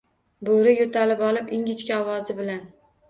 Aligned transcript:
Boʻri 0.47 0.71
yoʻtalib 0.79 1.21
olib, 1.27 1.53
ingichka 1.59 2.01
ovoz 2.07 2.33
bilan: 2.41 2.65